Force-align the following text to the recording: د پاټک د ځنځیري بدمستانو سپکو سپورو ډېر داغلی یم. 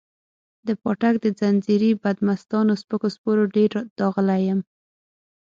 د 0.67 0.69
پاټک 0.81 1.15
د 1.21 1.27
ځنځیري 1.39 1.91
بدمستانو 2.03 2.73
سپکو 2.81 3.07
سپورو 3.15 3.43
ډېر 3.55 3.71
داغلی 3.99 4.41
یم. 4.49 4.59